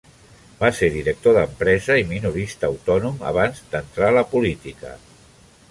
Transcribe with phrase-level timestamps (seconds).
[0.61, 4.99] Va ser director d'empresa i minorista autònom abans d'entrar a la política.